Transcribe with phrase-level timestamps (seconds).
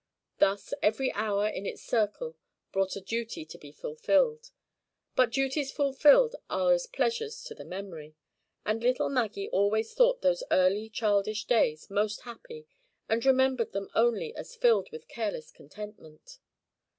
[0.39, 2.35] Thus every hour in its circle
[2.71, 4.49] brought a duty to be fulfilled;
[5.15, 8.15] but duties fulfilled are as pleasures to the memory,
[8.65, 12.65] and little Maggie always thought those early childish days most happy,
[13.07, 16.39] and remembered them only as filled with careless contentment.